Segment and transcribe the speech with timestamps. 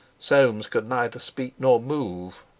[0.17, 2.43] Soames could neither speak nor move.